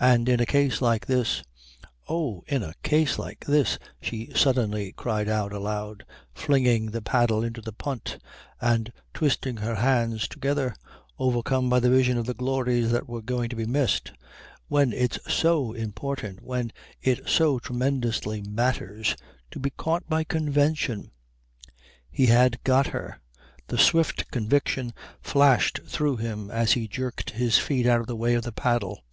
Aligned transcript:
And 0.00 0.28
in 0.28 0.40
a 0.40 0.44
case 0.44 0.80
like 0.82 1.06
this 1.06 1.44
"Oh, 2.08 2.42
in 2.48 2.64
a 2.64 2.74
case 2.82 3.16
like 3.16 3.44
this," 3.46 3.78
she 4.02 4.32
suddenly 4.34 4.90
cried 4.90 5.28
out 5.28 5.52
aloud, 5.52 6.04
flinging 6.34 6.86
the 6.86 7.00
paddle 7.00 7.44
into 7.44 7.60
the 7.60 7.70
punt 7.72 8.18
and 8.60 8.92
twisting 9.14 9.58
her 9.58 9.76
hands 9.76 10.26
together, 10.26 10.74
overcome 11.16 11.70
by 11.70 11.78
the 11.78 11.90
vision 11.90 12.18
of 12.18 12.26
the 12.26 12.34
glories 12.34 12.90
that 12.90 13.08
were 13.08 13.22
going 13.22 13.48
to 13.50 13.54
be 13.54 13.66
missed, 13.66 14.10
"when 14.66 14.92
it's 14.92 15.20
so 15.32 15.70
important, 15.72 16.42
when 16.42 16.72
it 17.00 17.28
so 17.28 17.60
tremendously 17.60 18.42
matters 18.42 19.14
to 19.52 19.60
be 19.60 19.70
caught 19.70 20.08
by 20.08 20.24
convention!" 20.24 21.12
He 22.10 22.26
had 22.26 22.58
got 22.64 22.88
her. 22.88 23.20
The 23.68 23.78
swift 23.78 24.28
conviction 24.32 24.92
flashed 25.22 25.78
through 25.86 26.16
him 26.16 26.50
as 26.50 26.72
he 26.72 26.88
jerked 26.88 27.30
his 27.30 27.58
feet 27.58 27.86
out 27.86 28.00
of 28.00 28.08
the 28.08 28.16
way 28.16 28.34
of 28.34 28.42
the 28.42 28.50
paddle. 28.50 29.04